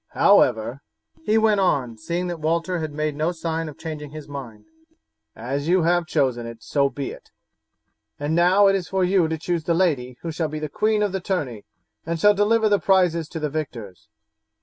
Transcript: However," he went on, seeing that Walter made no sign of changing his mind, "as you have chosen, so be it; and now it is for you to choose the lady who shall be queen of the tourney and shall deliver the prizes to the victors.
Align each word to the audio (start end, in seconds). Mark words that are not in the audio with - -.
However," 0.15 0.81
he 1.25 1.37
went 1.37 1.59
on, 1.59 1.95
seeing 1.95 2.25
that 2.25 2.39
Walter 2.39 2.79
made 2.87 3.15
no 3.15 3.31
sign 3.31 3.69
of 3.69 3.77
changing 3.77 4.09
his 4.09 4.27
mind, 4.27 4.65
"as 5.35 5.67
you 5.67 5.83
have 5.83 6.07
chosen, 6.07 6.57
so 6.59 6.89
be 6.89 7.11
it; 7.11 7.29
and 8.19 8.33
now 8.33 8.65
it 8.65 8.73
is 8.75 8.87
for 8.89 9.03
you 9.03 9.27
to 9.27 9.37
choose 9.37 9.63
the 9.65 9.75
lady 9.75 10.17
who 10.23 10.31
shall 10.31 10.47
be 10.49 10.67
queen 10.69 11.03
of 11.03 11.11
the 11.11 11.19
tourney 11.19 11.65
and 12.03 12.19
shall 12.19 12.33
deliver 12.33 12.67
the 12.67 12.79
prizes 12.79 13.29
to 13.29 13.39
the 13.39 13.51
victors. 13.51 14.09